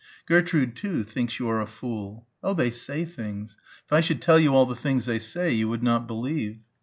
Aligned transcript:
Gertrude, 0.25 0.75
too, 0.75 1.03
thinks 1.03 1.37
you 1.37 1.47
are 1.47 1.61
a 1.61 1.67
fool. 1.67 2.25
Oh, 2.41 2.55
they 2.55 2.71
say 2.71 3.05
things. 3.05 3.55
If 3.85 3.93
I 3.93 4.01
should 4.01 4.19
tell 4.19 4.39
you 4.39 4.55
all 4.55 4.65
the 4.65 4.75
things 4.75 5.05
they 5.05 5.19
say 5.19 5.53
you 5.53 5.69
would 5.69 5.83
not 5.83 6.07
believe." 6.07 6.57